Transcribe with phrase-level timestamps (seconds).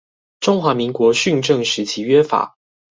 [0.39, 2.55] 中華民國訓政時期約法